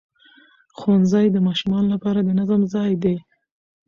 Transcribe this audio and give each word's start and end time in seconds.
ښوونځی 0.77 1.25
د 1.31 1.37
ماشومانو 1.47 1.87
لپاره 1.93 2.19
د 2.23 2.29
نظم 2.39 2.61
ځای 2.73 2.91
دی 3.03 3.15